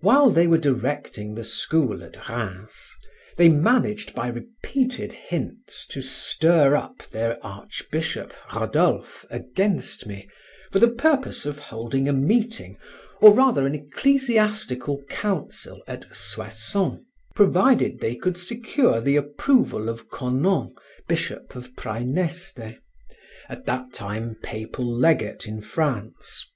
[0.00, 2.90] While they were directing the school at Rheims,
[3.36, 10.26] they managed by repeated hints to stir up their archbishop, Rodolphe, against me,
[10.72, 12.78] for the purpose of holding a meeting,
[13.20, 17.02] or rather an ecclesiastical council, at Soissons,
[17.34, 20.74] provided they could secure the approval of Conon,
[21.08, 22.78] Bishop of Praeneste,
[23.50, 26.46] at that time papal legate in France.